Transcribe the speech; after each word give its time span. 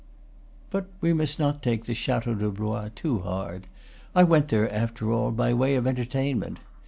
But 0.71 0.87
we 0.99 1.13
must 1.13 1.37
not 1.37 1.61
take 1.61 1.85
the 1.85 1.93
Chateau 1.93 2.33
de 2.33 2.49
Blois 2.49 2.89
too 2.95 3.19
hard: 3.19 3.67
I 4.15 4.23
went 4.23 4.47
there, 4.47 4.67
after 4.73 5.11
all, 5.11 5.29
by 5.29 5.53
way 5.53 5.75
of 5.75 5.85
entertainment. 5.85 6.57